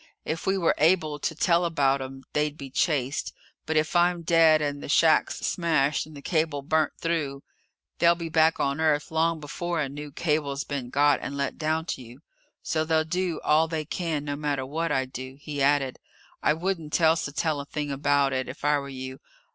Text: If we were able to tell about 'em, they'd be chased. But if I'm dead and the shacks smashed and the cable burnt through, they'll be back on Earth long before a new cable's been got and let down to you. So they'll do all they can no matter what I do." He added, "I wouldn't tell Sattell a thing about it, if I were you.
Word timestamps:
If 0.25 0.47
we 0.47 0.57
were 0.57 0.73
able 0.79 1.19
to 1.19 1.35
tell 1.35 1.63
about 1.63 2.01
'em, 2.01 2.23
they'd 2.33 2.57
be 2.57 2.71
chased. 2.71 3.33
But 3.67 3.77
if 3.77 3.95
I'm 3.95 4.23
dead 4.23 4.59
and 4.59 4.81
the 4.81 4.89
shacks 4.89 5.37
smashed 5.41 6.07
and 6.07 6.17
the 6.17 6.23
cable 6.23 6.63
burnt 6.63 6.93
through, 6.97 7.43
they'll 7.99 8.15
be 8.15 8.27
back 8.27 8.59
on 8.59 8.81
Earth 8.81 9.11
long 9.11 9.39
before 9.39 9.79
a 9.79 9.87
new 9.87 10.11
cable's 10.11 10.63
been 10.63 10.89
got 10.89 11.19
and 11.21 11.37
let 11.37 11.59
down 11.59 11.85
to 11.85 12.01
you. 12.01 12.23
So 12.63 12.83
they'll 12.83 13.03
do 13.03 13.39
all 13.43 13.67
they 13.67 13.85
can 13.85 14.25
no 14.25 14.35
matter 14.35 14.65
what 14.65 14.91
I 14.91 15.05
do." 15.05 15.37
He 15.39 15.61
added, 15.61 15.99
"I 16.41 16.53
wouldn't 16.55 16.93
tell 16.93 17.15
Sattell 17.15 17.59
a 17.61 17.65
thing 17.67 17.91
about 17.91 18.33
it, 18.33 18.49
if 18.49 18.65
I 18.65 18.79
were 18.79 18.89
you. 18.89 19.19